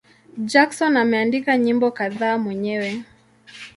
Jackson 0.45 0.97
ameandika 0.97 1.57
nyimbo 1.57 1.91
kadhaa 1.91 2.37
mwenyewe. 2.37 3.03